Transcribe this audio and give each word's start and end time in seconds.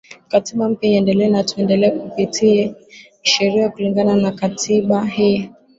katiba 0.31 0.69
mpya 0.69 0.89
iendelee 0.89 1.43
tu 1.43 1.43
tuendelea 1.55 1.91
kupita 1.91 2.75
sheria 3.21 3.69
kulingana 3.69 4.15
na 4.15 4.31
katiba 4.31 5.05
hii 5.05 5.49